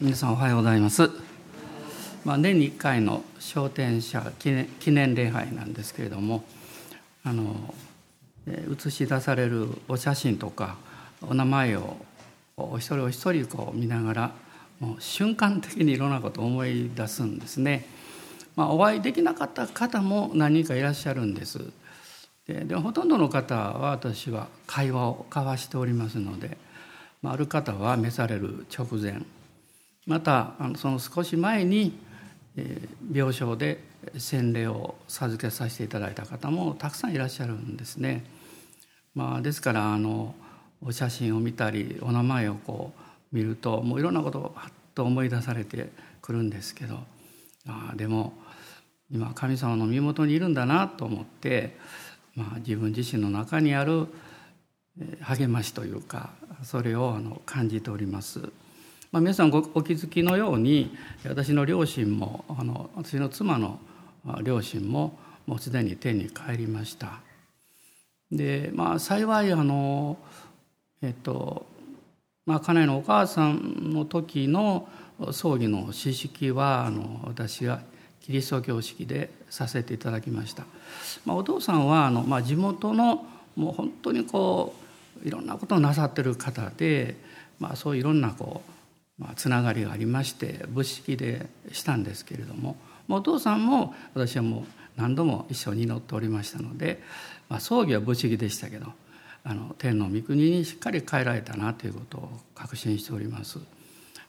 [0.00, 1.10] 皆さんおはようございます。
[2.24, 6.44] まあ、年に1回の昇天者記念記念礼拝なんですけれども
[7.24, 7.74] あの
[8.46, 10.76] 映し出されるお写真とか
[11.20, 11.96] お名前を
[12.56, 14.32] お一人お一人こう見ながら
[14.78, 17.84] もう瞬間的にいろんなことを思い出すんですね。
[18.54, 21.58] まあ、お会いできなかった方も何人かいらっしゃるんです。
[22.46, 26.56] ででほとんどの方は私は会話を交わしておりますので、
[27.20, 29.22] まあ、ある方は召される直前
[30.08, 31.92] またあのその少し前に、
[32.56, 32.80] え、
[33.12, 33.78] 病床で
[34.16, 38.24] 洗礼を授けさせていただいた方もたくさんいらっしゃるんですね。
[39.14, 40.34] まあ、ですからあの
[40.82, 45.90] お写真を見たりお名前をこう見るともういろんなことをはっと思い出されて
[46.22, 47.00] くるんですけど
[47.66, 48.32] あでも
[49.10, 51.76] 今神様の身元にいるんだなと思って、
[52.34, 54.06] まあ、自分自身の中にある
[55.20, 56.30] 励ましというか
[56.62, 58.50] それをあの感じております。
[59.10, 60.94] まあ、皆さんごお気づきのように
[61.26, 63.78] 私の両親もあの私の妻の
[64.42, 67.20] 両親ももうすでに天に帰りました。
[68.30, 70.18] でまあ幸いあの
[71.00, 71.64] えっと
[72.44, 74.88] まあ家内のお母さんの時の
[75.32, 77.80] 葬儀の詩式はあの私が
[78.20, 80.64] キリスト教式でさせていただきました。
[81.24, 83.24] まあ、お父さんはあの、まあ、地元の
[83.56, 84.74] もう本当にこ
[85.24, 87.16] ういろんなことをなさってる方で、
[87.58, 88.77] まあ、そういろんなこう、
[89.18, 92.76] まあ、つながりがありまして仏式でしたんですけれども
[93.08, 94.64] お父さんも私はもう
[94.96, 97.02] 何度も一緒に祈っておりましたので、
[97.48, 98.86] まあ、葬儀は仏式でしたけど
[99.44, 103.58] あの天の御国にしっかり帰られたなということを確信しております。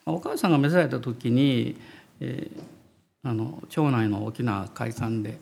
[0.06, 1.76] お母さんが召された時に、
[2.20, 2.80] えー
[3.24, 5.40] あの町内の大きな会館で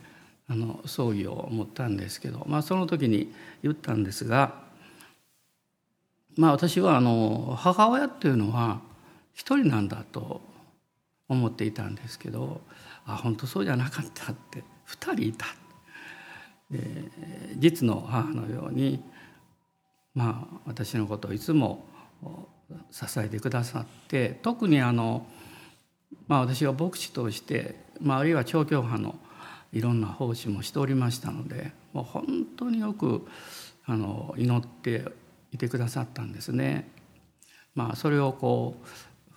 [0.49, 4.55] あの葬儀を持ったんですけど、まあ、その時に言ったんですが、
[6.35, 8.81] まあ、私はあの母親っていうのは
[9.37, 10.41] 一人なんだと
[11.29, 12.59] 思っていたんですけど
[13.05, 15.45] あ本当そうじゃなかったって二人いた。
[17.55, 19.01] 実の母のように
[20.13, 21.85] まあ私のことをいつも
[22.91, 25.25] 支えてくださって特にあの
[26.27, 29.15] まあ、私は牧師として、まあ、あるいは調教派の
[29.73, 32.25] いろんな奉仕もしておりましたのでもう本
[32.57, 33.25] 当によく
[33.85, 35.05] あの祈って
[35.51, 36.89] いてくださったんですね。
[37.73, 38.87] まあ、それをこう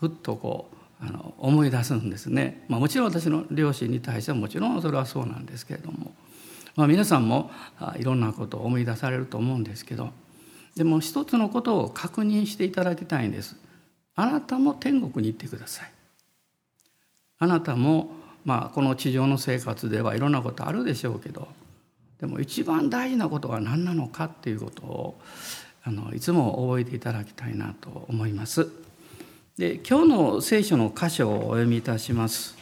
[0.00, 6.12] ふっとこうあの思い出すんですね、まあ、もちろん私の両親に対してはもちろんそれはそうなんですけれども、
[6.76, 7.50] まあ、皆さんも
[7.98, 10.10] いろんなことを思い出されると思うんですけど
[10.76, 13.56] でも一つのことを確認していただきたいんです。
[14.14, 15.92] あなたも天国に行ってください。
[17.38, 18.10] あなたも、
[18.44, 21.48] まあ、この地上の生活ではいろんなことあるでしょうけど
[22.20, 25.20] でも一番大事なことは何なのかっていうことを
[25.82, 28.70] あのいつも覚えていただきたいなと思います。
[29.60, 32.56] で今日の聖書の箇所をお読みいたします。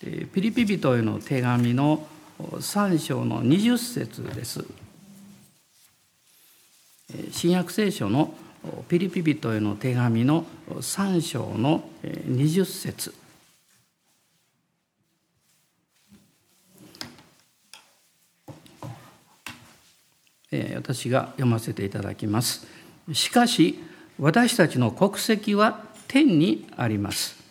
[0.00, 2.04] ピリピ人への手紙の
[2.40, 4.64] 3章の20節です。
[7.30, 8.34] 新約聖書の
[8.88, 13.14] ピリピ人への手紙の3章の20節
[20.74, 22.66] 私が読ませていただきます。
[23.12, 23.78] しかし
[24.18, 27.42] 私たちの国籍は天にあります。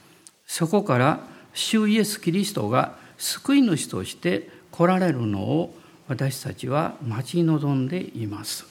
[0.46, 1.20] そこから
[1.52, 5.76] 主イエス・キリストが救い主として来られるのを
[6.08, 8.68] 私たちは待ち望んでいます。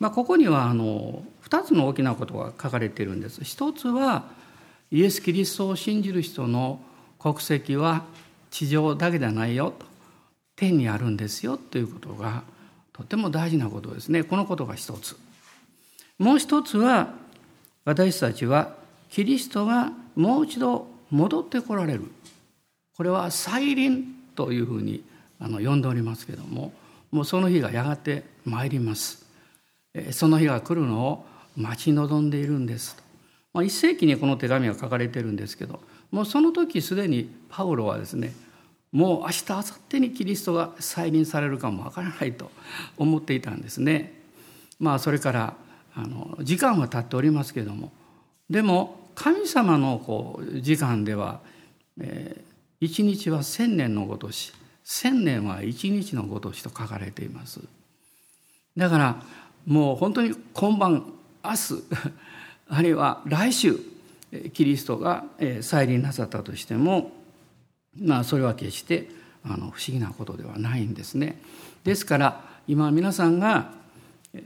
[0.00, 3.44] まあ、ここにはあの2つの大きなことが書かれているんです。
[3.44, 4.24] 一つは
[4.90, 6.80] イエス・キリストを信じる人の
[7.20, 8.02] 国籍は
[8.50, 9.86] 地上だけじゃないよと
[10.56, 12.42] 天にあるんですよということが
[12.92, 15.16] とても大事なことですねこのことが一つ
[16.18, 17.14] もう一つは
[17.84, 18.74] 私たちは
[19.10, 22.10] キリストがもう一度戻ってこられる。
[22.96, 25.04] これは再臨というふうに
[25.40, 26.72] あの呼んでおりますけども
[27.10, 29.24] もうその日がやがて参ります。
[30.10, 32.96] その日が来るのを待ち望んでいるんです
[33.52, 38.32] まあ、一世紀にこの手紙が書かれてるんですけどもうその時すでにパウロはですね
[38.90, 42.50] もう明日明後日にキリストが再臨されるかもわからないと
[42.96, 44.22] 思っていたんですね。
[44.78, 45.54] まあそれから
[45.94, 47.92] あの時間は経っておりますけれども
[48.50, 51.40] でも神様のこう時間では、
[52.00, 54.52] えー、一日は千年のごとし
[54.82, 57.60] 千年は一日のごとしと書かれています。
[58.76, 59.22] だから
[59.66, 61.12] もう本当に今晩
[61.42, 61.82] 明日
[62.68, 63.78] あるいは来週
[64.52, 65.24] キリストが
[65.60, 67.12] 再臨なさったとしても
[67.96, 69.08] まあそれは決して
[69.44, 71.40] あの不思議なことではないんですね。
[71.84, 73.72] ですから今皆さんが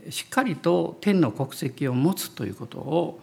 [0.09, 3.19] しっかりと天の国籍を持つということを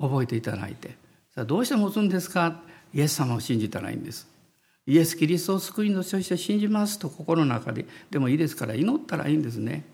[0.00, 0.96] 覚えていただいて
[1.34, 2.60] さあどうして持つんですか？
[2.92, 4.28] イエス様を信じたらいいんです。
[4.86, 9.84] イエス・キリストを救い主として信じますと心の中ででもいいですから祈ったらいいんですね。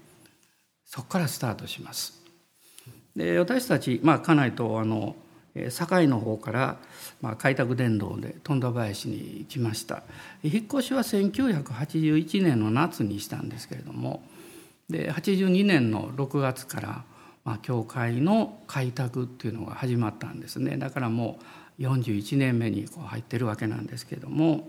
[0.85, 2.20] そこからスタートします。
[3.14, 5.17] で私たち、まあ、家内とあの
[5.70, 6.79] 堺の方から、
[7.20, 10.02] まあ、開拓伝道で富田林に行きました。
[10.43, 14.23] 引っ越しは1981年の夏にしたんですけれども
[14.90, 17.04] で82年の6月から、
[17.44, 20.76] まあ、教会の開拓っていうのが始まったんですね。
[20.76, 21.38] だからも
[21.78, 24.69] う41年目にこう入ってるわけなんですけども。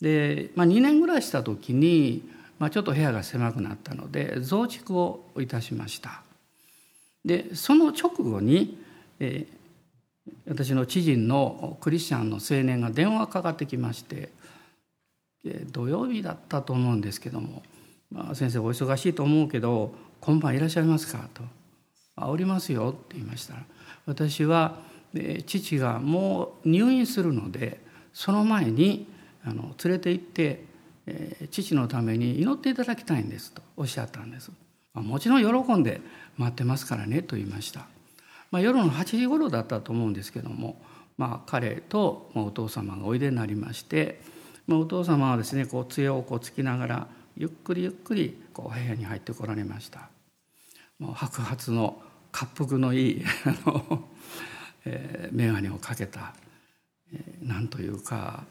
[0.00, 6.22] で、まあ、2年ぐらいした時に、まあ、ちょっと部屋が狭くなったので増築をいたしました。
[7.24, 8.78] でその直後に、
[9.18, 9.62] えー
[10.46, 14.30] 私の知人のクリスチャンの青年が電話かかってきまして
[15.72, 17.62] 土曜日だったと思うんですけども
[18.12, 21.42] 「まあ、先生お忙しいと思うけど今晩いらっしゃいますか?」と
[22.16, 23.64] 「あおりますよ」って言いましたら
[24.06, 24.80] 私は
[25.46, 27.80] 父がもう入院するので
[28.12, 29.06] その前に
[29.44, 30.64] あの連れて行って
[31.50, 34.50] 父のために祈っていただきたいんですとおっしゃったんです。
[34.94, 36.00] もちろん喜んで
[36.36, 37.86] 待ってますからねと言いました。
[38.50, 40.80] まあ、夜の8時頃だったと思うんですけども、
[41.16, 44.20] まあ、彼とお父様がおいでになりまして、
[44.66, 47.06] まあ、お父様はですねこう杖をこうつきながら
[47.36, 50.08] ゆっくりゆっくりこう部屋に入ってこられました。
[50.98, 52.00] もう白髪の
[52.32, 54.08] 滑覆のいい あの、
[54.84, 56.34] えー、眼鏡をかけた、
[57.12, 58.44] えー、なんというか、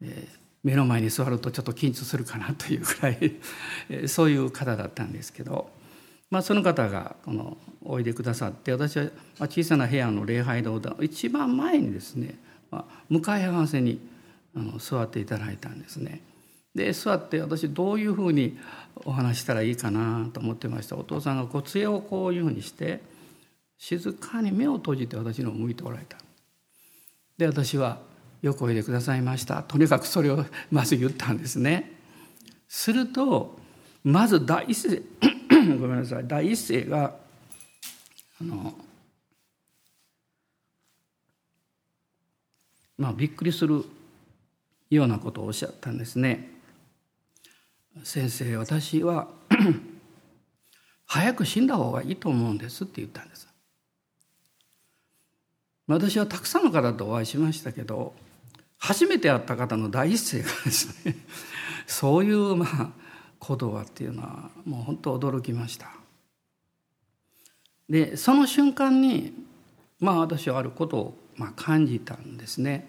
[0.00, 3.18] えー、目の前に座るとちょっと緊張するかなというくらい、
[3.88, 5.78] えー、そういう方だったんですけど。
[6.30, 12.38] まあ、その方がこのおいでくださって私は小さな部屋の礼拝堂の一番前にですね、
[12.70, 14.00] まあ、向かい合わせに
[14.54, 16.22] あの座っていただいたんですね。
[16.74, 18.58] で座って私どういうふうに
[19.04, 23.00] お話したらいいかなと思ってましたお父さんがこう杖をこういうふうにして
[23.78, 26.18] 静かに目を閉じて私の向いておられた。
[27.38, 28.00] で私は
[28.42, 31.98] 「よくおいでくださいました」とにかくそれをまず言ったんですね。
[32.68, 33.58] すると
[34.04, 35.02] まず第一声
[35.78, 37.16] ごめんなさい第一声が
[38.40, 38.78] あの
[42.98, 43.84] まあびっくりする
[44.90, 46.59] ようなことをおっしゃったんですね。
[48.04, 49.28] 先生私は
[51.06, 53.48] 早く死んだ方がいいと思うんですって言ったんです。
[55.88, 58.14] 私はたくさんの方とお会いしましたけど
[58.78, 61.16] 初めて会った方の第一声がですね
[61.88, 62.90] そういうまあ
[63.44, 65.90] 言葉っていうのはもう本当驚きました。
[67.88, 69.32] でその瞬間に
[69.98, 72.88] まあ私はあることをまあ感じたんですね。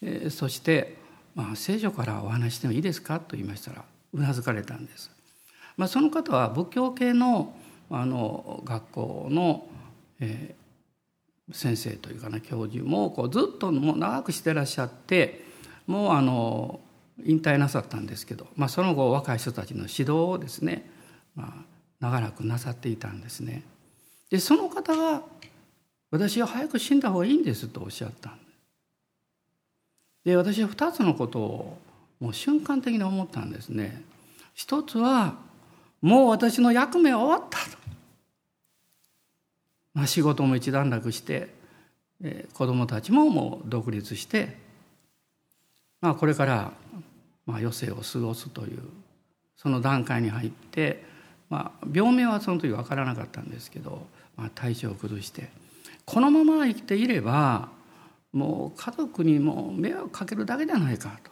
[0.00, 0.96] えー、そして
[1.36, 5.10] 「まあ、聖書からお話してもいいですか?」と言いましたらうなずかれたんです。
[5.76, 7.54] まあ、その方は仏教系の
[7.90, 9.66] あの学校の、
[10.18, 15.44] えー、先生というかな教授もこうずっともう長くしてらっしゃって
[15.86, 16.80] もうあの
[17.22, 20.90] 引退なさったんですけど、まあ、その後若い人たちの指導をですね、
[21.34, 21.64] まあ、
[22.00, 23.62] 長らくなさっていたんですね。
[24.30, 25.22] でその方が
[26.10, 28.34] 「私は早く死んだ方がいいんです」とおっしゃった
[30.24, 31.78] で私は2つのことを
[32.22, 34.02] もう瞬間的に思ったんですね。
[34.54, 35.34] 一つは
[36.00, 37.76] もう私の役目は終わったと。
[39.94, 41.48] まあ、仕事も一段落して、
[42.22, 44.56] えー、子供たちももう独立して、
[46.00, 46.72] まあ、これから
[47.46, 48.82] まあ、余生を過ごすという
[49.56, 51.04] その段階に入って、
[51.50, 55.50] まあ、病名はその時分からなかったんですけど、まあ、体調を崩して
[56.04, 57.68] このまま生きていれば
[58.32, 61.31] もう家族にも迷惑かけるだけじゃないかと、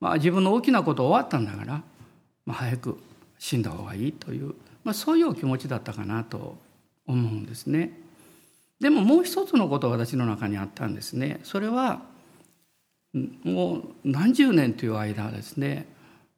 [0.00, 1.82] まあ、自分の大きなこと終わったんだから、
[2.46, 2.98] まあ、早く
[3.38, 6.56] 死んだ方がいいという、まあ、そういうお気持ちだったかなと
[7.06, 7.98] 思うんですね。
[8.80, 11.40] でももう一つのことが私の中にあったんですね。
[11.42, 12.02] それは
[13.42, 15.86] もう何十年という間ですね、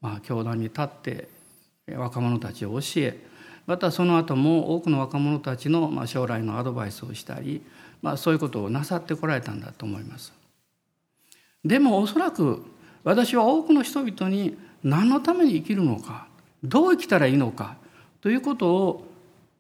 [0.01, 1.29] まあ、教団に立って
[1.93, 3.31] 若者たちを教え
[3.67, 7.63] またその後も多くの若者たちの将来のアドバイスをしたり、
[8.03, 10.33] まあ、そういうことをなさってこられたんだと思います。
[11.65, 12.65] でもおそらく
[13.05, 16.29] 私は多くの人々に何のために生きるのか
[16.63, 17.77] どう生きたらいいのか
[18.21, 19.05] ということを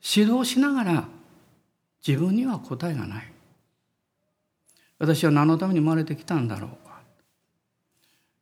[0.02, 1.08] 指導しながら
[2.06, 3.32] 自分には答えがない。
[4.98, 7.00] 私は何のために生まれてきたんだろうか。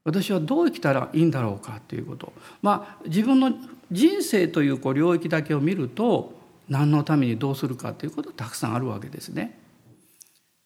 [0.05, 2.33] 私はどう生きたらいいんだろうかということ。
[2.62, 3.52] まあ自分の
[3.90, 6.33] 人生というこう領域だけを見ると
[6.69, 9.59] 何のためにどうするかということたくさんあるわけですね。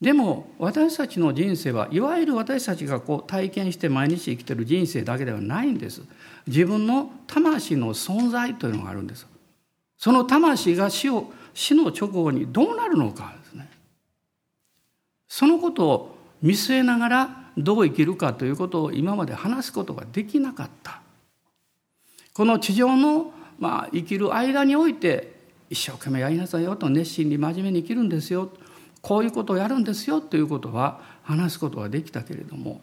[0.02, 6.02] でも私たちの人生はいわゆる私たちがこう体験して毎日生きてる人生だけではないんです。
[6.48, 9.28] 自分の魂の存在というのがあるんです。
[9.96, 13.70] その魂が死を死の直後にどうなるのかですね。
[15.28, 21.00] そのことを見据えながらどう生きるかということを今まで話すことができなかった
[22.34, 25.32] この地上の、まあ、生きる間において
[25.70, 28.50] 一生懸命やりなさいよと熱心に真面目に生きるんですよ
[29.02, 32.80] こういうことをやるんですよということは話すことができたけれども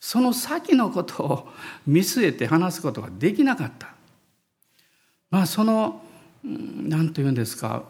[0.00, 1.48] その先のことを
[1.86, 3.94] 見据えて話すことができなかった。
[5.30, 6.02] まあその
[6.42, 7.84] 何と言うんですか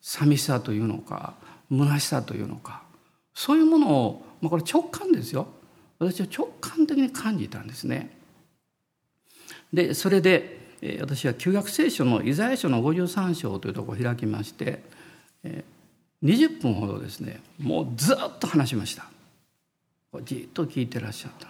[0.00, 1.34] 寂しさというのか
[1.70, 2.82] 虚しさというのか
[3.34, 5.46] そういうものを、まあ、これ直感ですよ
[5.98, 8.18] 私は直感的に感じたんですね。
[9.72, 10.58] でそれで
[11.00, 14.82] 私は旧約聖書のイザヤ書の53章というところを開きまして
[16.22, 19.06] 20分ほどですねもうずっと話しました。
[20.24, 21.48] じっと聞いてらっしゃった。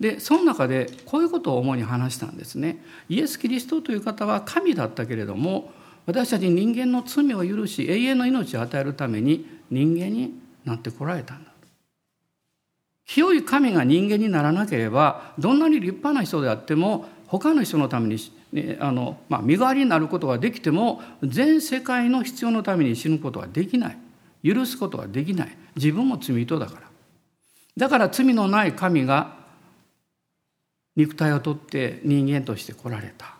[0.00, 2.82] でその中でこういうことを主に話したんですね。
[3.08, 5.70] イエス・キリストという方は神だったけれども
[6.06, 10.32] 私たち人間の罪を許し永遠の命を与えるために人間に
[10.64, 11.50] なってこられたんだ。
[13.06, 18.18] 清い神が人間にならなければどんなに立派な人であっても他の人のために、
[18.52, 23.98] ね、あの、まあ、身代わりになることができても全世界の必要のために死ぬことはできない。
[24.42, 25.56] 許すことはできない。
[25.76, 26.82] 自分も罪人だから。
[27.76, 29.36] だから罪のない神が
[30.96, 33.36] 肉体をとって人間として来られた。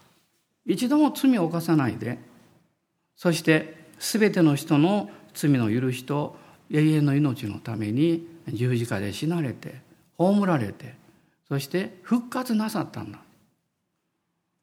[0.64, 2.18] 一度も罪を犯さないで
[3.16, 6.37] そして全ての人の罪の許しと
[6.70, 9.80] 永遠の命のために十字架で死なれて
[10.16, 10.94] 葬られて
[11.49, 13.18] そして復活なさったんだ。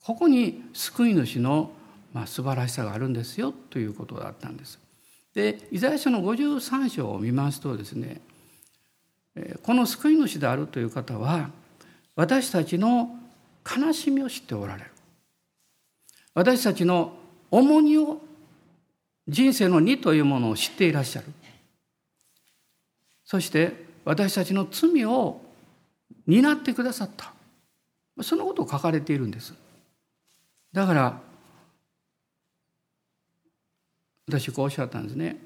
[0.07, 1.69] ここに救い主の
[2.13, 4.79] まあ素晴らしさがあるんですよということだったんです。
[5.33, 8.21] でイザヤ書の53章を見ますとですね
[9.63, 11.49] この救い主であるという方は
[12.15, 13.17] 私たちの
[13.69, 14.91] 悲しみを知っておられる。
[16.33, 17.11] 私たちの
[17.51, 18.21] 重荷を
[19.27, 21.27] 人生の荷というものを知っていらっしゃる。
[23.25, 23.73] そして
[24.05, 25.41] 私たちの罪を
[26.25, 27.33] 担ってくださった。
[28.23, 29.66] そのことを書かれているんです。
[30.77, 31.19] だから
[34.27, 35.37] 私こうおっしゃったんですね。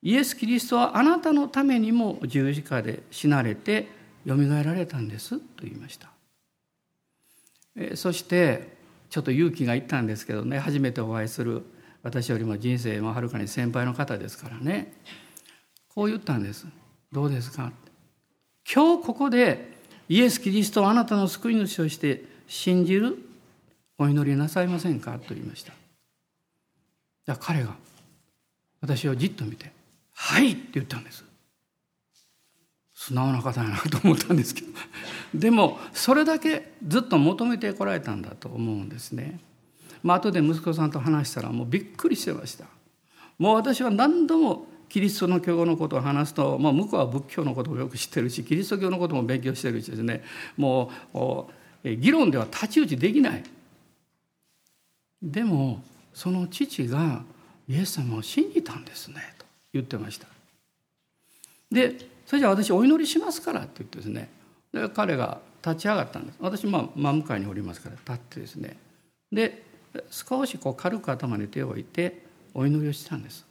[0.00, 3.88] イエス・キリストはあなたのためにも十字架で死なれて
[4.24, 6.08] よみがえられたんですと言いました。
[7.76, 8.78] えそして
[9.10, 11.62] ちょっと勇気がいったんですけどね初めてお会いする
[12.02, 14.94] 私よりも人生もはるかに先輩の方ですからね。
[15.88, 16.66] こう言ったんです。
[17.12, 17.70] どうですか？
[18.64, 19.76] 今日ここで
[20.08, 23.27] イエス・キリストをあなたの救い主として信じる
[23.98, 25.18] お祈りなさいませんか？
[25.18, 25.72] と言いました。
[27.26, 27.74] じゃ彼が
[28.80, 29.72] 私をじっと見て
[30.14, 31.24] 「はい」って言ったんです。
[32.94, 34.68] 素直な方やなと思ったんですけど。
[35.34, 39.40] でもそれだけずっと求めてこられたんだと思うんですね。
[40.02, 42.66] まあ後で息子さんと話したらもうびっくりしてました。
[43.38, 50.24] もう私は何度もキリストの教のことを話すと、まあ、向こうは仏教のことをよく知ってるしキリスト教のことも勉強してるしですね。
[50.56, 50.90] も
[51.84, 53.44] う議論では太刀打ちできない。
[55.22, 55.82] でも
[56.14, 57.22] その父が
[57.68, 60.26] イエス様を信じたんですねと言ってました。
[61.70, 64.28] でそれじゃあ私お祈りしますからって言ってですね
[64.72, 66.38] で彼が立ち上がったんです。
[66.40, 68.76] 私まあ真向かいにおりますから立ってですね。
[69.30, 69.62] で
[70.10, 72.22] 少しこう軽く頭に手を置いて
[72.54, 73.46] お祈りをしたんです。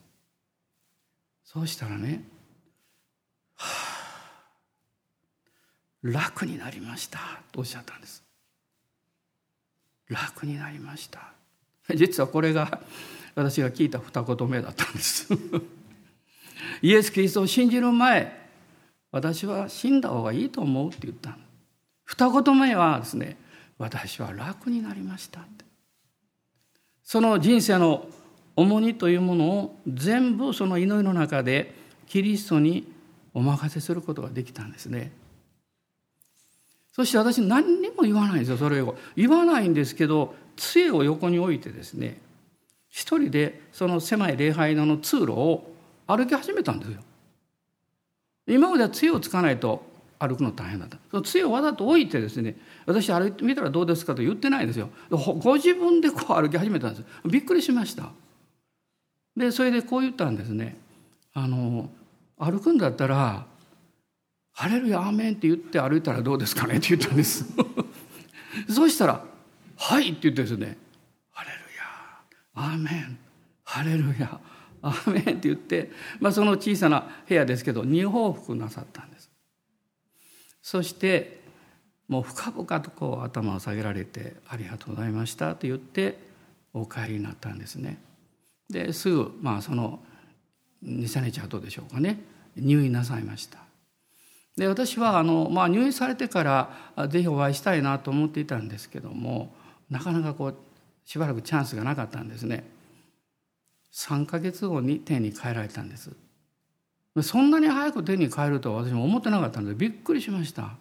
[1.43, 2.23] そうしたらね
[3.55, 4.47] 「はあ
[6.01, 7.19] 楽になりました」
[7.51, 8.23] とおっしゃったんです。
[10.07, 11.36] 楽になりました。
[11.95, 12.81] 実はこれが
[13.35, 15.29] 私が聞いた二言目だったんです。
[16.81, 18.47] イエス・キリストを信じる前
[19.11, 21.37] 私は死んだ方がいいと思うって言った
[22.03, 23.37] 二言目はですね
[23.77, 25.65] 私は楽になりましたって。
[27.03, 28.09] その人生の
[28.55, 31.73] 重荷というものを全部その祈りの中で
[32.07, 32.91] キリストに
[33.33, 35.11] お任せすることができたんですね。
[36.91, 38.97] そして私何にも言わないんですよそれを。
[39.15, 42.19] 言わないんですけど杖を横に置いてですね
[42.89, 45.71] 一人でその狭い礼拝堂の通路を
[46.07, 46.99] 歩き始めたんですよ。
[48.47, 49.85] 今までは杖をつかないと
[50.19, 50.97] 歩くの大変だった。
[51.11, 54.89] その杖をわざと置いてですね私歩いてみたらどうですかと言ってないですよ。
[55.09, 57.03] ご自分でこう歩き始めたんです。
[57.25, 58.09] びっくりしました。
[59.35, 60.77] でそれでこう言ったんですね。
[61.33, 61.89] あの
[62.39, 63.45] 歩くんだったら
[64.53, 67.45] 「ハレルヤアーメン」って言って歩いたらどうですかねって言ったんです。
[68.69, 69.23] そうしたら
[69.77, 70.77] 「はい」って言ってですね
[71.31, 71.83] 「ハレルヤ。
[72.55, 73.19] アーメン。
[73.63, 74.39] ハレルヤ。
[74.81, 79.29] アーメンって言って、まあ、その小さな部屋ですけど二往復なさったんです。
[80.61, 81.41] そして
[82.07, 86.17] もう深々とこう頭を下げられて「ありがとうございました」と言って
[86.73, 87.97] お帰りになったんですね。
[88.69, 89.99] ですぐまあその
[90.83, 92.19] 23日後でしょうかね。
[92.55, 93.59] 入院なさいました。
[94.57, 99.53] で私はあの、まあ、入院されてからぜひお会いしたいなと思っていたんですけども
[99.89, 100.55] なかなかこう
[101.05, 102.65] しばらくチャンスがなかったんですね。
[103.93, 106.11] 3ヶ月後に天に帰られたんです。
[107.23, 110.75] そんなに早く天に帰るとは私も思ってなかったのでびっくりしました。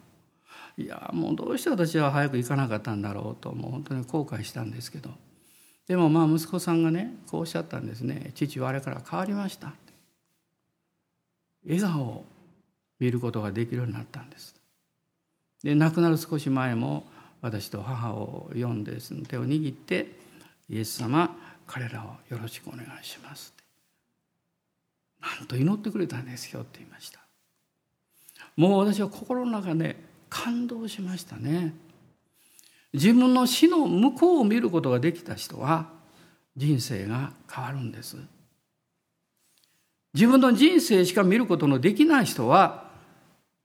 [0.77, 5.11] いやもうどうして私は早く行かなかったんだろうともう本当に後悔したんですけど。
[5.87, 9.71] でもまあ息子さんがねこうおっしゃったんですね父はあれから変わりました
[11.65, 12.25] 笑顔を
[12.99, 14.55] 見ることができるようになったんです。
[15.63, 17.07] で亡くなる少し前も
[17.41, 20.19] 私と母を呼んでその手を握って
[20.69, 23.53] 「イエス様彼らをよろしくお願いします」
[25.21, 27.19] なんと祈ってくれたんですよって言いました。
[28.55, 29.95] もう私は心の中で
[30.29, 31.73] 感動しましたね。
[32.93, 35.91] 自分の死の向こうを見ることができた人は
[36.55, 38.17] 人生が変わるんです。
[40.13, 42.89] 自分の人生しか見ることのできない人は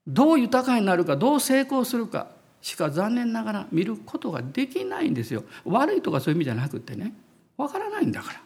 [0.06, 2.28] どう豊かになるかどう成功するか
[2.62, 5.44] しか残念ながら見ることができないんですよ。
[5.64, 7.12] 悪いとかそういう意味じゃなくてね。
[7.56, 8.40] わからないんだから。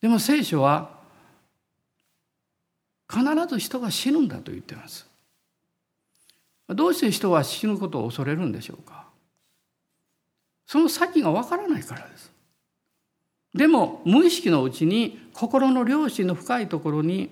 [0.00, 0.98] でも聖書は
[3.08, 5.08] 必ず人が死ぬんだと言ってます。
[6.68, 9.06] どうして人は死ぬことを恐れるんでしょうか。
[10.66, 12.32] その先がわからないからです。
[13.54, 17.30] でも無意識のうちに心の良心の深いところに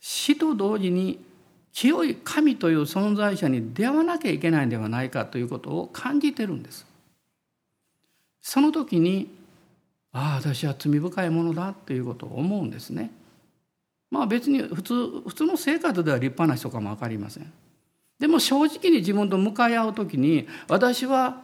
[0.00, 1.29] 死と同時に
[1.72, 6.86] 清い神という存在者に出会わなきゃいけないんではないかということを感じてるんです。
[8.42, 9.30] その時に
[10.12, 13.10] ああ私は罪深いものだということを思うんですね。
[14.10, 17.52] まあ別に普通普通の生活では立派な人かも分かりません。
[18.18, 21.42] でも正直に自分と向かい合う時に私は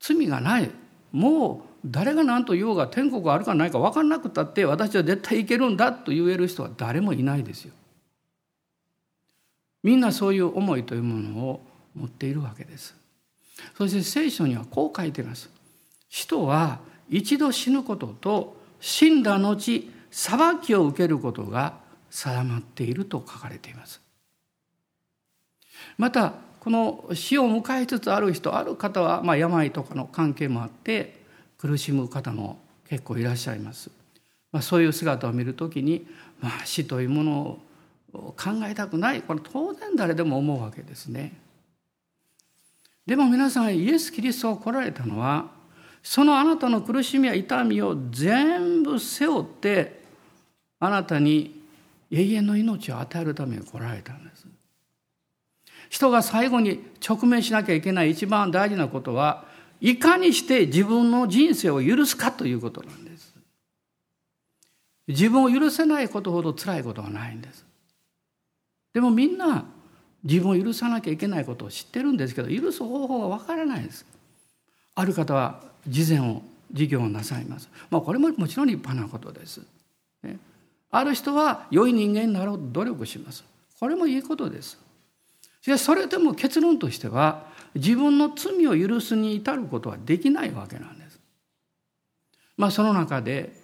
[0.00, 0.70] 罪がない
[1.12, 7.74] もう誰が何と言おうが天国があるかないか分からなくたって私は絶対行けるんだと言える人は誰もいないですよ。
[9.86, 11.60] みんなそういう思いというものを
[11.94, 12.96] 持っているわけです。
[13.78, 15.48] そして聖書にはこう書いています。
[16.08, 21.74] 人は一度死ぬことと死んだ後裁きを受けることが
[22.10, 24.00] 定まっていると書かれています。
[25.98, 31.22] またこの死を迎えつつある人ある方はまあ病とかの関係もあって
[31.58, 32.58] 苦しむ方も
[32.88, 33.92] 結構いらっしゃいます。
[34.50, 36.08] まあ、そういう姿を見るときに、
[36.40, 37.65] まあ、死というものを
[38.36, 41.38] 考えたくないこれ当然誰でも思うわけですね。
[43.06, 45.50] でも皆さんイエス・キリストが来られたのは
[46.02, 50.02] そのあなたの苦しみや痛みを全部背負って
[50.78, 51.62] あなたに
[52.10, 54.46] 永遠の命を与えるために来られたんです。
[55.88, 59.44] 人が最後に直面しなきゃいけない一番大事なことは
[59.80, 63.34] いかにして自分の人生を許すかということなんです。
[65.08, 67.65] 自分を許せないことほど辛いことはないんです。
[68.96, 69.66] でもみんな
[70.24, 74.06] 自分を許さなきゃいけないことを知ってるんですけど許す方法がわからないです。
[74.94, 76.40] ある方は事前を
[76.72, 77.68] 事業をなさいます。
[77.90, 79.60] まあこれももちろん立派なことです。
[80.22, 80.38] ね、
[80.90, 83.44] ある人は良い人間になろうと努力します。
[83.78, 84.78] これもいいことです。
[85.60, 91.20] しかしそれでも結論としては自分の罪を許すに至ることはできないわけなんです。
[92.56, 93.60] まあその中で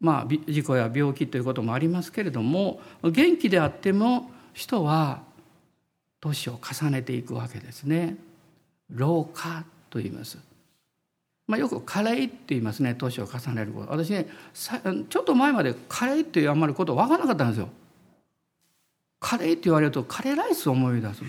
[0.00, 5.22] まあ事故や病気ということもありますけれども元気であっても人は
[6.20, 8.16] 年を重ねていくわけですね。
[8.90, 10.38] 老化と言います。
[11.46, 17.68] まあ、よく加齢って言いますね年を重ねること私ねちょっと前まで加齢っていうあんまりこと分からなかったんですよ。
[19.20, 21.22] カレーって言われるとカレーライスを思い出す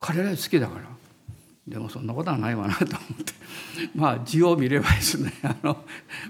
[0.00, 0.84] カレーライス好きだから
[1.68, 3.32] でもそんなことはないわなと思って
[3.94, 5.84] まあ字を見ればですね あの、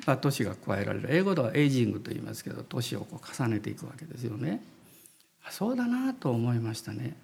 [0.06, 4.62] まあ、年が加えられる英語ではエイジングと言いますけど年をこう重ねていくわけですよね。
[5.50, 7.16] そうだなと思いましたね。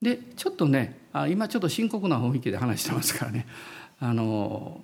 [0.00, 3.46] でちょっとねあ今ちょっと深刻な雰囲気で話してますからね
[4.00, 4.80] あの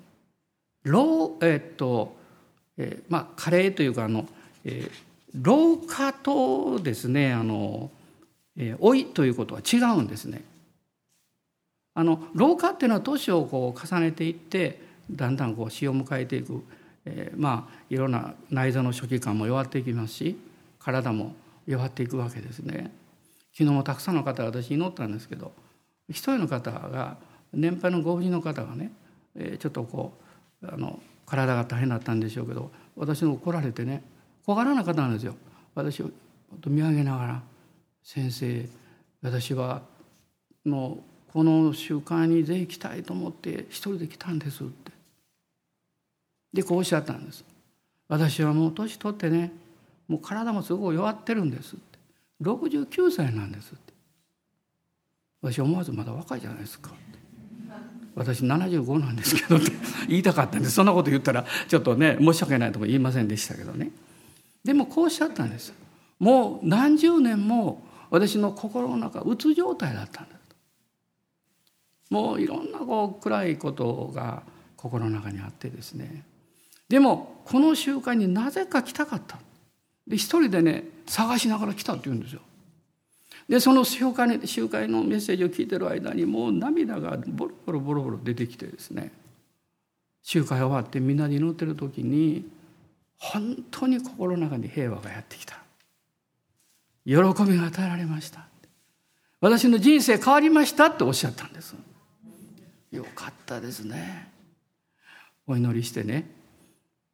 [0.85, 2.17] 老えっと、
[2.79, 4.27] え、まあ加齢というかあの、
[4.65, 7.91] えー、老化とですねあの、
[8.57, 10.43] えー、老いということは違うんですね。
[11.93, 16.63] あの老化っていうのは年をこう重ねていってだんだんこう死を迎えていく、
[17.05, 20.39] えー、まあいろんな内臓の初期感も弱っていきますし
[20.79, 21.35] 体も
[21.71, 22.91] 弱っていくわけですね。
[23.53, 25.53] 昨日もたくさんの方私祈ったんですけど
[26.09, 27.17] 一人の方が
[27.53, 28.93] 年配のご婦人の方がね、
[29.37, 30.13] えー、ちょっとこ
[30.63, 34.03] うあの体が大変だったんでしょうけど私の来られてね
[34.47, 35.35] 小柄な方なんですよ。
[35.75, 36.11] 私を
[36.67, 37.43] 見上げながら
[38.03, 38.69] 「先生
[39.23, 39.83] 私は
[40.67, 40.99] の
[41.33, 44.93] この習慣にぜひ来たいと思って一人で来たんです」って。
[46.53, 47.45] でこうおっしゃったんです。
[48.09, 49.53] 私はもう年取ってね
[50.11, 51.99] もう体もすごい弱ってるんですって。
[52.43, 53.93] 69歳なんですって。
[55.41, 56.91] 私思わずまだ若いじゃないですか
[58.17, 59.71] 私75なんですけどって。
[60.09, 63.93] 言いたかったんでそんなこと言ったらちょっとね申し訳ないとも言いませんでしたけどね。
[64.65, 65.73] でもこうおっしゃったんです。
[66.19, 70.35] もう何十年も私の心の中うつ状態だったんだ
[72.11, 74.43] もういろんなこう暗いことが
[74.77, 76.25] 心の中にあってですね。
[76.89, 79.39] でもこの集会になぜか来たかった。
[80.07, 82.41] で一人でね探しながら来たって言うんですよ。
[83.49, 89.13] でその集会に集会のメッセージを聞いてる間にもう涙がボロボロボロボロ出てきてですね。
[90.23, 92.49] 集会終わってみんなで祈ってる時に
[93.17, 95.57] 本当に心の中に平和がやってきた。
[97.05, 98.47] 喜びが与えられました。
[99.41, 101.75] 私の人生変わりましたっておっしゃったんです。
[102.93, 104.31] よかったですね。
[105.47, 106.31] お祈りしてね。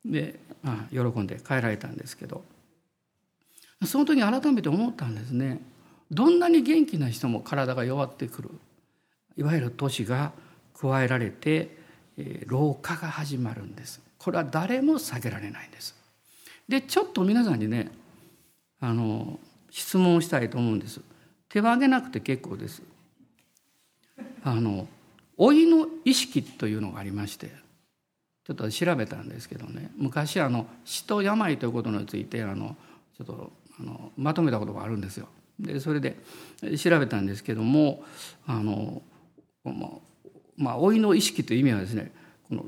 [0.04, 2.44] で、まあ、喜んで帰られたんですけど。
[3.84, 5.60] その時改めて思ったんですね。
[6.10, 8.50] どんなに元気な人も体が弱ってくる。
[9.36, 10.32] いわゆる年が
[10.78, 11.76] 加えられて、
[12.16, 14.00] えー、老化が始まるんです。
[14.18, 15.94] これは誰も避けられないんです。
[16.68, 17.92] でちょっと皆さんにね
[18.80, 19.38] あの
[19.70, 21.00] 質問をしたいと思うんです。
[21.48, 22.82] 手を挙げなくて結構です。
[24.42, 24.88] あの
[25.38, 27.50] 老いの意識というのがありまして
[28.46, 29.90] ちょっと調べたんですけどね。
[29.96, 32.76] 昔あの死と病ということについてあの
[33.16, 35.28] ちょっとあのまとめたことがあるんですよ。
[35.58, 36.16] でそれで
[36.78, 38.04] 調べたんですけども
[38.46, 39.02] あの
[40.56, 42.12] まあ老いの意識という意味はですね
[42.48, 42.64] この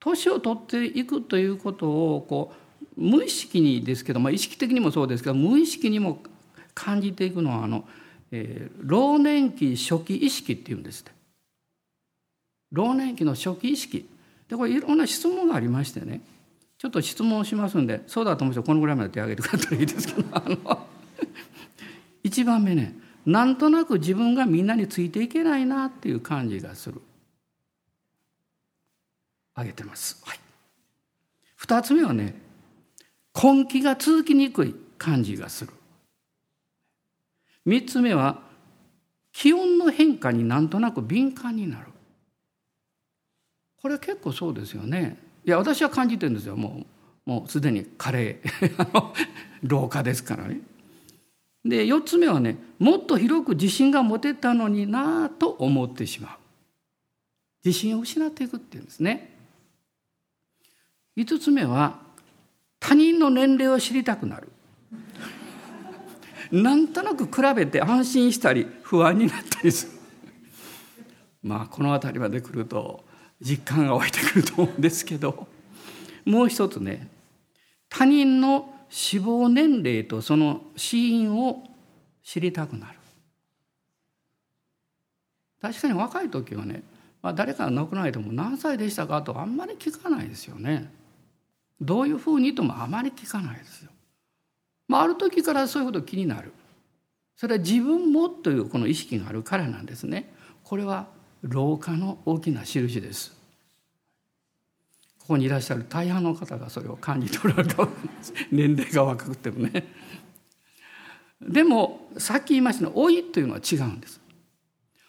[0.00, 2.52] 年を取っていくということをこ
[2.96, 6.18] う無意識にですけど、まあ、意識的にもそうですけど無意識にも
[6.74, 7.84] 感じていくのはあの、
[8.32, 11.12] えー、老年期初期意識っていうんですって。
[12.72, 14.08] 老年期の初期意識。
[14.48, 16.20] でこれいろんな質問がありましてね。
[16.78, 20.86] ちょっと質問しますんでそうだと思う人このぐらいまで手を挙げてくれたらいいですけどあの
[22.24, 27.02] 1番目ねなんとなく自分がみんなについていけないなっていう感じがする
[29.54, 30.22] 挙げてます。
[30.24, 30.38] はい、
[31.60, 32.40] 2つ目はね
[33.34, 35.72] 根気が続きにくい感じがする。
[37.66, 38.40] 3つ目は
[39.32, 41.86] 気温の変化になんとなく敏感になる。
[43.82, 45.27] これ結構そうですよね。
[45.48, 46.84] いや私は感じてるんですよも
[47.26, 48.36] うもうすでに加齢
[49.62, 50.60] 老化ですからね。
[51.64, 56.38] で4つ目はねもっと広く自信が持てたのになと思ってしまう。
[57.64, 59.38] 自信を失っていくっていうんですね。
[61.16, 61.98] 5つ目は
[62.78, 64.50] 他人の年齢を知りたくなる。
[66.52, 69.92] なんとなく比べて安心したり不安になったりする。
[71.42, 73.07] まあこの辺りまで来ると
[73.40, 75.46] 実感が湧いてくると思うんですけど
[76.24, 77.08] もう一つね
[77.88, 81.62] 他人の死亡年齢とその死因を
[82.22, 82.98] 知りたくなる。
[85.60, 86.82] 確かに若い時はね、
[87.22, 90.90] まあ、誰かが亡くなられても何歳でしたかとあんまり聞かないですよね。
[91.80, 93.90] どういうふうにともあまり聞かないですよ、
[94.88, 96.52] まあ、ある時からそういうこと気になる。
[97.36, 100.32] それは自分もというこの意識があるからなんですね。
[100.64, 101.06] これは
[101.42, 103.36] 老化の大きな印です。
[105.20, 107.76] ここにいらっしゃる大半の方がそれを感じ取られる
[108.50, 109.86] 年齢が若くてもね。
[111.40, 114.20] でもさっき言いましたの老いというのは違うんです。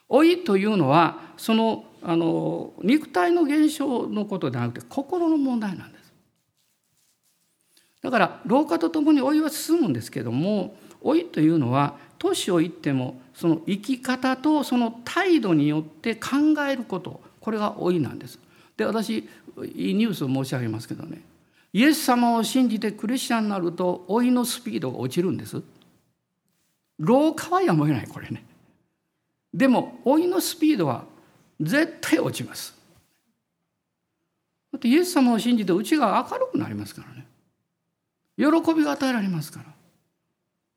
[0.10, 6.13] 老いというのはそのあの肉体の現象のことではなくて心の問題なんです。
[8.02, 16.29] だから老化とともに老いは進むんですけども老いというのは年をいってもその生き方とその態度によって考
[16.69, 18.38] えることこれが老いなんです。
[18.77, 19.27] で私
[19.73, 21.21] いいニュースを申し上げますけどね
[21.73, 25.62] イエス様を信じてクリスチャンになると老いのスピードが落ちるんです。
[26.97, 28.43] 老化はやむを得ないこれね。
[29.53, 31.05] でも老いのスピードは
[31.60, 32.77] 絶対落ちます。
[34.71, 37.25] だってイエス様を信じて内が明るくなりますからね。
[38.38, 39.65] 喜びが与えられますから。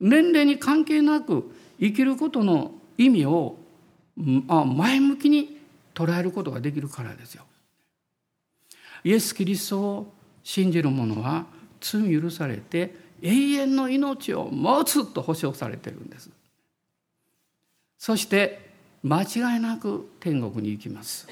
[0.02, 3.56] 年齢に関係なく生きることの意味を
[4.16, 5.56] 前向きに
[5.94, 7.44] 捉えることができるからですよ。
[9.04, 10.12] イエス・キリストを
[10.42, 11.46] 信じる者は
[11.80, 16.30] 罪許されて永遠の命を持つと保証されてるんです。
[17.96, 18.72] そして
[19.04, 21.28] 間違いなく天国に行きます。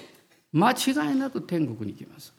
[0.53, 2.33] 間違いなく天国に行きます。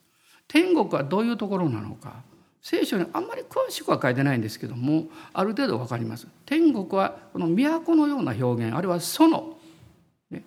[0.48, 2.24] 天国はどういうところなのか
[2.62, 6.28] 聖書にあんまり詳しくは書いてないんですけどもある程度分かります。
[6.46, 9.32] 天国はこの都のような表現あるいは園、
[10.30, 10.44] ね、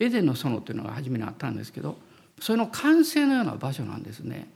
[0.00, 1.96] エデンの園っていうのが初めにあったんですけど
[2.40, 4.48] それの完成のような場所なんですね。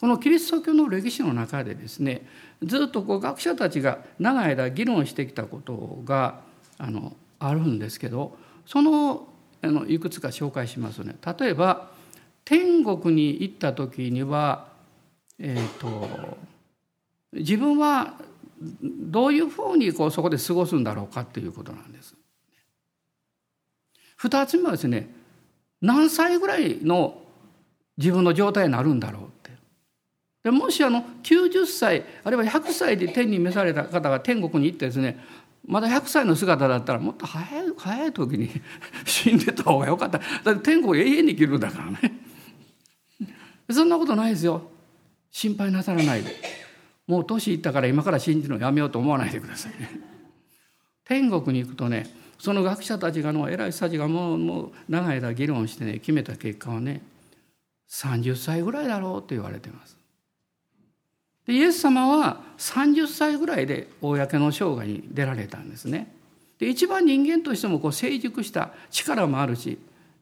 [0.00, 2.24] このキリスト教の歴史の中でですね
[2.62, 6.40] ずっとこう学者たちが長い間議論してきたことが
[6.78, 9.26] あのあるんですけどその
[9.60, 11.16] あのいくつか紹介しますね。
[11.38, 11.90] 例えば
[12.44, 14.68] 天国に行った時には、
[15.38, 16.36] えーと、
[17.32, 18.14] 自分は
[18.82, 22.14] どういうふうにこうそこで過ごすんだろうかっていうことなんです。
[24.16, 25.08] 二つ目はですね
[25.80, 27.22] 何歳ぐらいの
[27.96, 29.52] 自分の状態になるんだろうって。
[30.42, 35.18] でもしあの90歳あるいは100歳で天に召された方が天国に行ってですね
[35.66, 38.50] まだ100歳の姿だったらもっと早い早い時に
[39.06, 40.18] 死んでた方がよかった。
[40.42, 42.20] だって天国永遠に生きるんだからね。
[43.70, 44.77] そんなことないですよ。
[45.30, 46.34] 心配なさらないで
[47.06, 49.90] もう年いったから今から信じるのやめようと思わないでくださいね
[51.04, 52.06] 天国に行くとね
[52.38, 57.02] その学者たちがの偉い人たちがもうもう長い間議論してね決めた結果はね
[57.90, 59.98] 30歳ぐらいだろうと言われてます
[61.48, 66.12] でイエス様は30歳ぐらいで公の生涯に出られたんですね。
[66.58, 69.78] で一番人間としてもこう成熟した力もあるし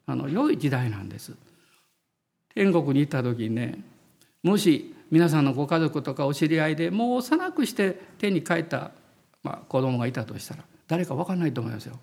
[0.07, 1.33] あの良い時代なんです。
[2.55, 3.77] 天国に行った時にね
[4.45, 8.91] もし皆さんのご家族とかお知り合いでもう幼くして手に帰った、
[9.43, 11.99] まあ、子供がいたとしたら誰か分かんないと思いますよ。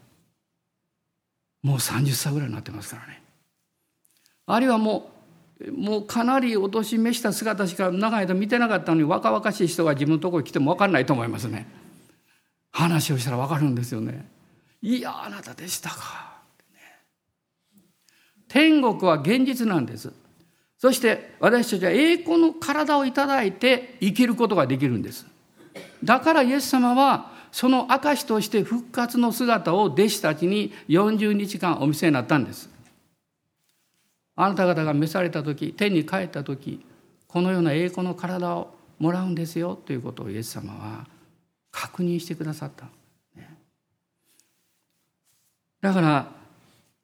[1.61, 3.21] もう30歳ぐらいになってますからね。
[4.45, 11.67] あるいはもうもうかなりお年めした姿しか長い間見てなかったのに若々しい人が自分のところに来ても分かんないと思いますね。
[12.71, 14.27] 話をしたら分かるんですよね。
[14.81, 16.33] いやあなたでしたか。
[18.49, 20.11] 天国は現実なんです。
[20.83, 25.25] そして私たちは栄光の体をいただいて生きることができるんです。
[26.03, 32.69] だからイエス様はその証として復活の姿を弟子たちに40日間お見せになったんです。
[34.35, 36.85] あなた方が召された時天に帰った時
[37.29, 41.07] このような栄光の体をもらうんですよということをイエス様は
[41.71, 42.87] 確認してくださった。
[45.79, 46.42] だから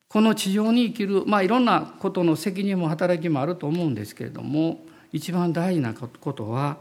[0.10, 4.80] この地上に生きるまあいろんなことの責任も働きもあると思うんですけれども
[5.14, 6.78] 一番大事なことは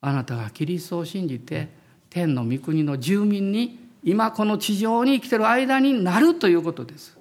[0.00, 1.68] あなたがキリストを信じて
[2.10, 7.16] 天の御国の住民に今この地上に生きてる間になるということです。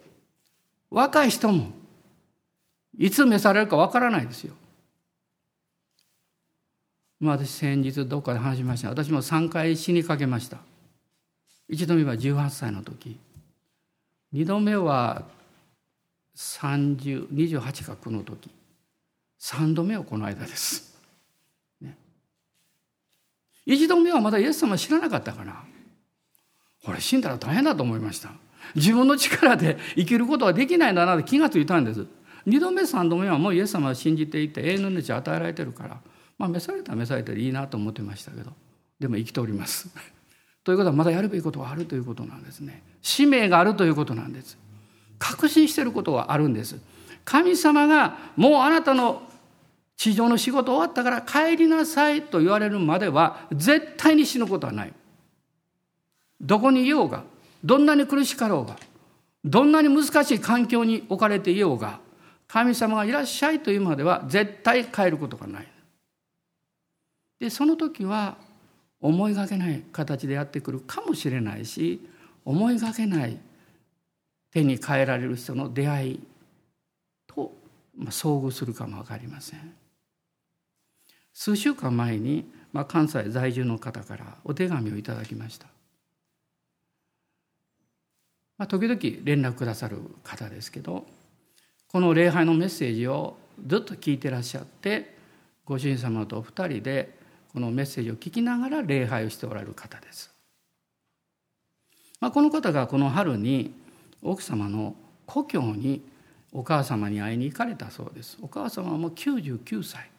[0.89, 1.71] 若い人も
[2.97, 4.53] いつ召されるかわからないですよ。
[7.19, 10.57] まあ、私先日どっかで話しました私も3回死にかけました
[11.67, 13.19] 一度目は18歳の時
[14.33, 15.23] 2度目は
[16.35, 18.49] 3028か9の時。
[19.39, 20.97] 3度目はこの間です、
[21.79, 21.95] ね、
[23.67, 25.63] 1度目はまだイエス様知らなかったから
[26.83, 28.31] これ死んだら大変だと思いました。
[28.75, 32.05] 自分の力で生きることはできないんだなって気がついたんです。
[32.47, 35.99] 2度目3度目はもうイエス様を信じていて永遠の命与えられてるから。
[36.37, 38.51] まあ召された召されたらいいなと思ってましたけど。
[38.99, 39.89] でも生きております。
[40.67, 42.83] ということはまだやるべきことがあるということなんですね。
[43.01, 44.57] 使命があるということなんです。
[45.17, 46.77] 確信していることがあるんです。
[47.23, 49.21] 神様がもうあなたの
[49.95, 54.93] 地上の仕事終わったから帰りなさいと言われるまでは絶対に死ぬことはない。
[56.41, 57.23] どこにいようが、
[57.63, 58.75] どんなに苦しかろうが、
[59.45, 62.01] どんなに難しい環境に置かれていようが、
[62.45, 65.67] 神様がいらっしゃいというまでは絶対変えることがない。
[67.39, 68.35] でその時は
[68.99, 72.01] 思いがけない形でやってくるかもしれないし
[72.45, 73.37] 思いがけない
[74.51, 76.19] 手に変えられる人の出会い
[77.27, 77.53] と
[78.05, 79.73] 遭遇するかも分かりません。
[81.33, 85.67] 数週間前に、まあ、関西在住の方からお手紙をいただきました。
[88.57, 91.05] まあ、時々連絡くださる方ですけど
[91.87, 95.15] この礼拝のメッセージをずっと聞いてらっしゃって
[95.63, 97.15] ご主人様とお二人で
[97.53, 100.33] このメッセージを聞きながら礼拝をしておられる方です。
[102.19, 103.73] まあ、この方がこの春に
[104.21, 106.01] 奥様の故郷に
[106.51, 108.37] お母様に会いに行かれたそうです。
[108.41, 110.09] お母様はもう99歳。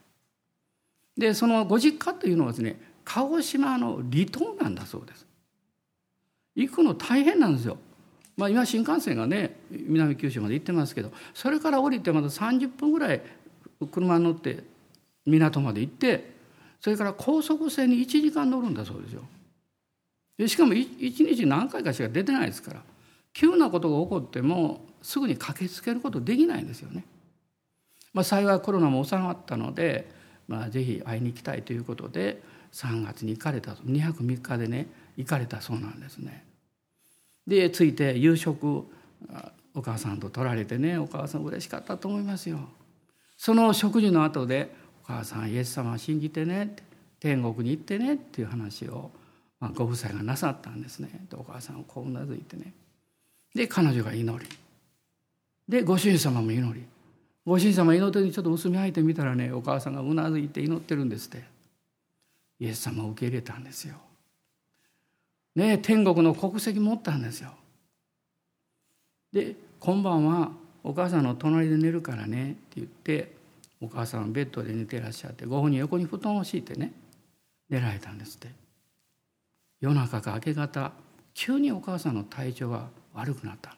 [1.16, 5.26] でそのご実家というのはですね鹿児島の離島なんだそうです。
[6.54, 7.78] 行くの大変なんですよ。
[8.36, 13.20] まあ、今新幹線がね南九州まで行ってますけどそれから降りてまだ30分ぐらい
[13.90, 14.62] 車に乗って
[15.26, 16.37] 港まで行って
[16.80, 19.22] それから高速船に1時間乗るんだそうですよ。
[20.36, 22.82] でしかも1日何回かしか出てないですから
[23.32, 27.04] 急なことが起こってもすぐに駆けつけることできないんですよね。
[28.12, 30.10] まあ、幸いコロナも収まったので、
[30.48, 36.44] まあ、ぜひ会いに行きたいということで3月に行かれた2泊3日でね行かれたそうなんですね。
[37.46, 38.84] で着いて夕食
[39.74, 42.60] お母さんと取られてねお母さん嬉しかったと思いますよ。
[43.36, 44.74] その食事の後で
[45.08, 46.76] 母さんイエス様を信じてね
[47.18, 49.10] 天国に行ってねっていう話を、
[49.58, 51.08] まあ、ご夫妻がなさったんですね。
[51.32, 52.74] お母さんをこううなずいてね。
[53.54, 54.48] で彼女が祈り。
[55.66, 56.84] でご主人様も祈り。
[57.44, 61.42] ご主人様祈ってにちょっと薄み入ってみたらねお母さんがうなずいて祈ってるんですって。
[62.60, 63.96] イエス様を受け入れたんですよ。
[65.56, 67.52] ね天国の国籍持ったんですよ。
[69.32, 70.52] で今晩は
[70.84, 73.37] お母さんの隣で寝るからねって言って
[73.80, 76.92] お母さんベッドで寝てらっしゃってご本人横に布団を敷いてね
[77.68, 78.48] 寝られたんですって。
[79.80, 80.92] 夜中か明け方
[81.34, 83.76] 急にお母さんの体調が悪くなった。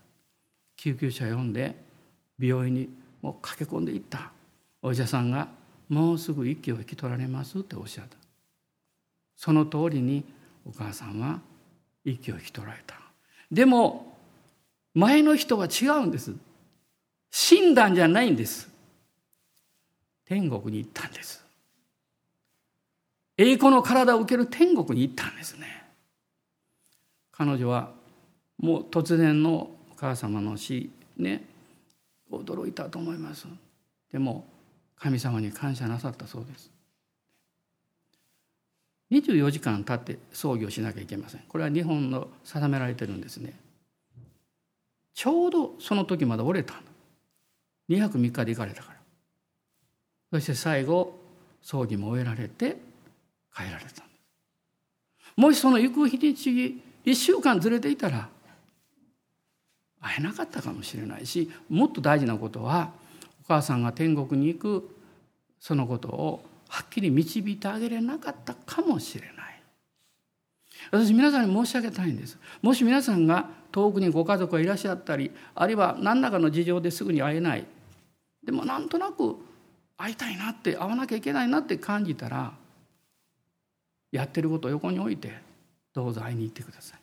[0.77, 1.75] 救急車呼んで
[2.39, 2.89] 病院に
[3.21, 4.33] もう駆け込んでいった。
[4.81, 5.49] お医者さんが
[5.91, 8.17] 「もうすぐ息を引き取られます」っておっしゃった。
[9.37, 10.25] その通りに
[10.65, 11.41] お母さんは
[12.05, 12.97] 息を引き取られた。
[13.53, 14.17] でも
[14.95, 16.35] 前の人は違うんです。
[17.31, 18.70] 死んだんじゃないんです。
[20.31, 21.45] 天国に行ったんです。
[23.37, 25.83] 栄光の体を受ける天国に行ったんですね。
[27.33, 27.91] 彼女は
[28.57, 31.43] もう突然のお母様の死ね
[32.31, 33.49] 驚いたと思います。
[34.13, 34.47] でも
[34.95, 36.71] 神様に感謝なさったそうです。
[39.11, 41.41] 24時間経って葬儀をしなきゃいけません。
[41.49, 43.59] これは日本の定められてるんですね。
[45.13, 46.75] ちょうどその時まで折れた
[47.89, 49.00] 2泊3日で行かれたから。
[50.31, 51.19] そして最後
[51.63, 52.77] 葬儀も終えられて
[53.55, 54.05] 帰られた
[55.37, 58.29] もしその行く日にち1週間ずれていたら
[60.01, 62.93] 会えなかったかもしれないしもっと大事なことは
[63.45, 64.97] お母さんが天国に行く
[65.59, 69.63] そのことをはっきり導いてあげれなかったかもしれない。
[70.91, 72.39] 私皆さんに申し上げたいんです。
[72.63, 77.67] もし皆さんが遠くにご家族がいらっしゃったりあるいは何らかの事情ですぐに会えない。
[78.45, 79.37] でもなんとなく
[80.01, 82.53] 会いたいなって会わなきゃいけないなって感じたら
[84.11, 85.35] やってることを横に置いて
[85.93, 87.01] どうぞ会いに行ってください。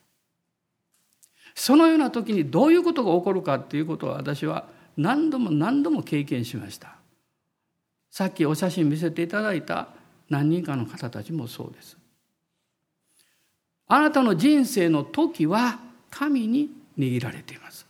[1.54, 6.96] そのような時にどういうことが起こるかっていうことは私は何度も何度も経験しました。
[8.10, 9.88] さっきお写真見せていただいた
[10.28, 11.96] 何人かの方たちもそうです。
[13.86, 15.78] あなたの人生の時は
[16.10, 17.86] 神に握られています。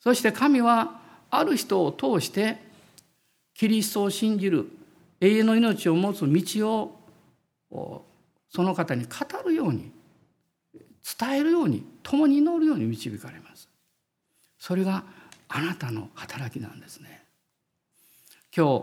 [0.00, 2.64] そして神はある人を通して
[3.56, 4.68] キリストを信じる
[5.18, 6.92] 永遠の命を持つ道
[7.70, 8.04] を
[8.50, 9.10] その方に語
[9.48, 9.90] るように
[11.18, 13.68] 伝えるように共に祈るように導かれます。
[14.58, 15.04] それが
[15.48, 17.22] あなたの働きなんですね。
[18.54, 18.80] 今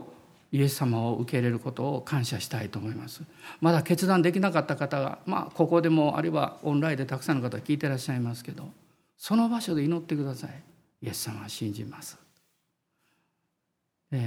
[0.52, 3.22] 日イエス様を受け入れることを感謝したいと思います。
[3.62, 8.70] まだ決断できなかった方がまあここでもあるいはオンラインでたくさんの方聞いてらっしゃいますけど
[9.18, 10.64] その場所で祈ってください。
[11.04, 12.23] イエス様は信じます。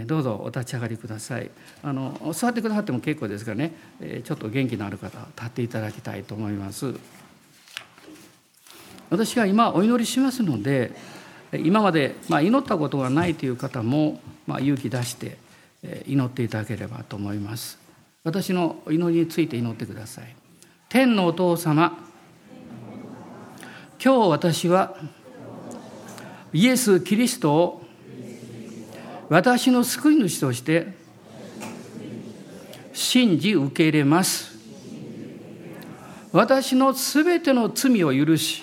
[0.07, 1.49] どうぞお立ち上がりください。
[1.83, 3.72] あの座ってくださっても結構ですからね
[4.25, 6.94] ちょっと元気のある方立っていただきたいと思います。
[9.11, 10.92] 私が今お祈りしますので
[11.53, 15.38] 今までま祈ったことがないという方もま勇気出して
[16.07, 17.79] 祈っていただければと思います。
[18.25, 20.35] 私の祈りについて祈ってください。
[20.88, 21.96] 天のお父様
[24.03, 24.96] 今日私は
[26.53, 27.86] イエス・キリストを
[29.29, 30.89] 私の救い主として
[32.93, 34.57] 信じ受け入れます。
[36.33, 38.62] 私のすべての罪を許し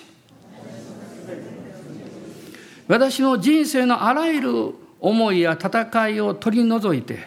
[2.88, 7.20] 私の人生のあらゆる思いや戦いを取り除いて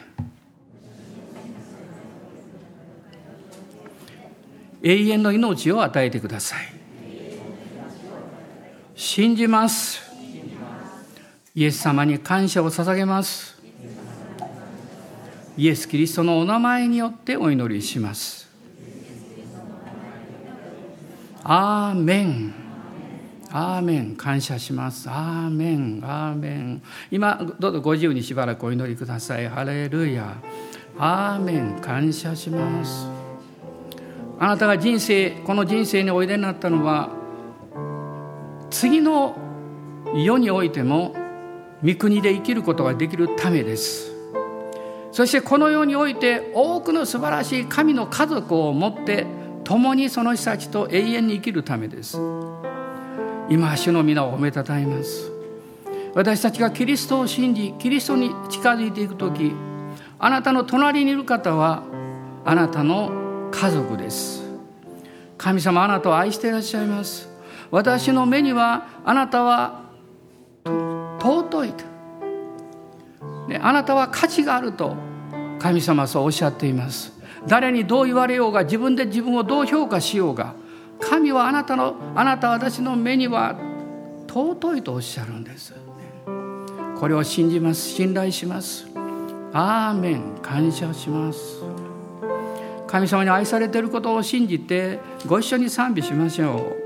[4.83, 6.69] 永遠の命を与えてください。
[8.95, 10.06] 信じます。
[11.57, 13.57] イエス様に感謝を捧げます。
[15.57, 18.47] イエス・キリストのお名前によってお祈りします。
[21.43, 22.55] アーメン。
[23.51, 24.17] アーメン。
[24.17, 25.09] 感謝します。
[25.09, 26.03] アーメン。
[26.05, 26.83] アーメン。
[27.11, 29.49] 今どうぞご自由にしばらくお祈りください。
[29.49, 30.37] ハレルヤ。
[30.99, 31.81] アーメン。
[31.81, 33.09] 感謝します。
[34.39, 37.09] あなたが人生この人生においでになったのは
[38.69, 39.35] 次の
[40.15, 41.25] 世においても
[41.87, 44.11] 御国で生きることができるためです。
[45.13, 49.25] そしてこの世において多くの素晴らしい神の家族を持って
[49.63, 52.19] 共にその人たちと永遠に生きるためです。
[53.49, 55.31] 今主の皆を褒めたたえます。
[56.13, 59.53] 私たちがキリストを信じキリストに近づいていく時
[60.19, 61.85] あなたの隣にいる方は
[62.45, 64.43] あなたの家族です。
[65.39, 67.29] 神様あなたを愛していらっしゃいます。
[67.71, 69.86] 私の目にはあなたは
[71.19, 71.85] 尊いと、
[73.49, 74.97] ね、あなたは価値があると
[75.59, 77.13] 神様はそうおっしゃっています。
[77.47, 80.55] 誰にどう言われようが自分で自分をどう評価しようが
[81.01, 83.57] 神はあなたのあなた私の目には
[84.29, 85.75] 尊いとおっしゃるんです。
[86.99, 87.89] これを信じます。
[87.89, 88.87] 信頼します。
[89.53, 90.39] アーメン。
[90.43, 91.63] 感謝します。
[92.87, 96.86] 神様に愛されていることを信じてご一緒に賛美しましょう。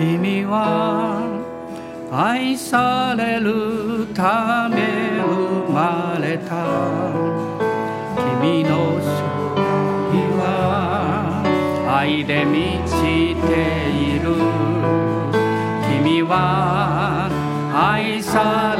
[0.00, 1.20] 君は
[2.10, 6.64] 愛されるため生まれた。
[8.40, 9.10] 君の生
[10.40, 11.42] は
[12.00, 14.36] 愛で満ちている
[16.02, 17.28] 君は
[17.74, 18.79] 愛され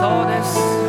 [0.00, 0.83] そうです。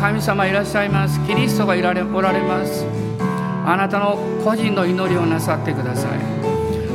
[0.00, 1.20] 神様いらっしゃいます。
[1.26, 2.86] キリストがいられおられます。
[3.66, 6.18] あなたの個人の祈りをなさってください。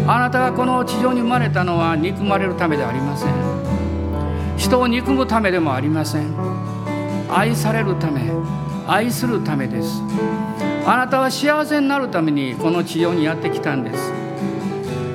[0.08, 4.58] あなたがこの地上に生まれたのは憎まれるためではありません。
[4.58, 6.34] 人を憎むためでもありません。
[7.30, 8.22] 愛されるため
[8.88, 10.02] 愛するためです。
[10.88, 14.12] あなたは幸せになるためにこの地上にやってきたんです。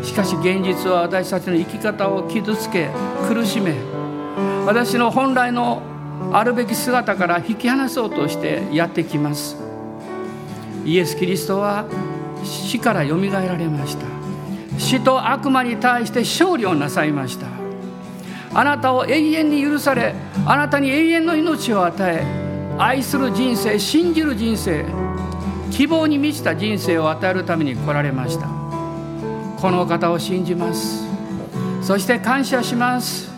[0.05, 2.88] しかし現実は私たちの生き方を傷つけ
[3.28, 3.74] 苦しめ
[4.64, 5.82] 私の本来の
[6.32, 9.56] あるべき姿から引き離そうとしてやってきます。
[10.84, 11.86] イエス・キリストは
[12.44, 14.06] 死からよみがえられました。
[14.78, 17.46] 死と悪魔に対して勝利をなさいました。
[18.52, 20.14] あなたを永遠に許され
[20.46, 22.24] あなたに永遠の命を与え
[22.78, 24.84] 愛する人生信じる人生
[25.70, 28.46] 希望に満ちた人生を与えるために来られました。
[29.60, 31.04] この方を信じます。
[31.82, 33.30] そして感謝します。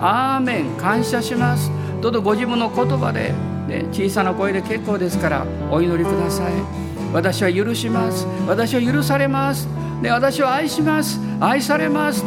[0.00, 0.76] アーメン。
[0.76, 1.70] 感謝します。
[2.04, 3.32] どうぞご自分の言葉で、
[3.66, 6.52] ね、小さな声で結構ですからお祈りください。
[7.14, 8.26] 私は許します。
[8.46, 9.66] 私は許されます。
[10.02, 11.18] で私は愛します。
[11.40, 12.22] 愛されます。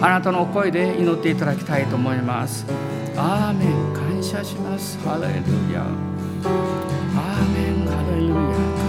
[0.00, 2.66] あなたの声で祈っていただきたいと思います。
[3.16, 3.94] アーメン。
[3.94, 4.96] 感謝します。
[5.00, 5.82] ハレルヤ。
[5.82, 7.84] アーメン。
[7.84, 8.28] ハレル
[8.80, 8.85] ヤ。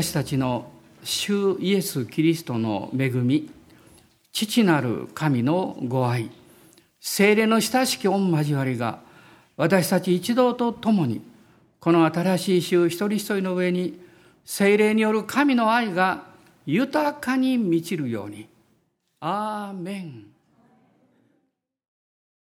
[0.00, 0.70] 私たちの
[1.02, 3.50] 主イエス・キリストの恵み
[4.30, 6.30] 父なる神のご愛
[7.00, 9.00] 精霊の親しき御交わりが
[9.56, 11.20] 私たち一同と共に
[11.80, 13.98] この新しい週一人一人の上に
[14.44, 16.26] 精霊による神の愛が
[16.64, 18.48] 豊かに満ちるように。
[19.18, 20.26] アーメン